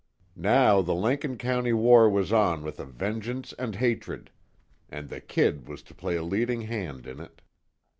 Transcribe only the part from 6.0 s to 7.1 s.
a leading hand